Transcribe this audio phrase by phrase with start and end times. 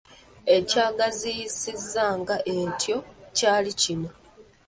[0.55, 2.97] Ekyagiyisisanga etyo
[3.37, 4.09] kyali kino